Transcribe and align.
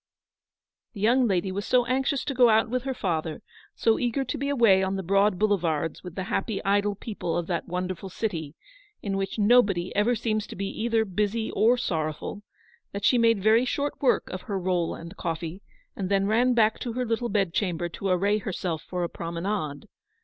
The 0.93 0.99
young 1.01 1.27
lady 1.27 1.51
was 1.51 1.63
so 1.63 1.85
anxious 1.85 2.25
to 2.25 2.33
go 2.33 2.49
out 2.49 2.71
with 2.71 2.85
her 2.85 2.93
father, 2.95 3.43
so 3.75 3.99
eager 3.99 4.23
to 4.23 4.35
be 4.39 4.49
away 4.49 4.81
on 4.81 4.95
the 4.95 5.03
broad 5.03 5.37
boulevards 5.37 6.03
with 6.03 6.15
the 6.15 6.23
happy 6.23 6.59
idle 6.65 6.95
people 6.95 7.37
of 7.37 7.45
that 7.45 7.67
wonderful 7.67 8.09
city 8.09 8.55
in 9.03 9.15
which 9.15 9.37
nobody 9.37 9.95
ever 9.95 10.15
seems 10.15 10.47
to 10.47 10.55
be 10.55 10.65
either 10.81 11.05
busy 11.05 11.51
or 11.51 11.77
sorrowful, 11.77 12.41
that 12.93 13.05
she 13.05 13.19
made 13.19 13.43
very 13.43 13.63
short 13.63 14.01
work 14.01 14.27
of 14.31 14.41
her 14.49 14.57
roll 14.57 14.95
and 14.95 15.17
coffee, 15.17 15.61
and 15.95 16.09
then 16.09 16.25
ran 16.25 16.55
back 16.55 16.79
to 16.79 16.93
her 16.93 17.05
little 17.05 17.29
bed 17.29 17.53
chamber 17.53 17.87
to 17.87 18.07
array 18.09 18.39
herself 18.39 18.81
for 18.81 19.03
a 19.03 19.07
promenade. 19.07 19.87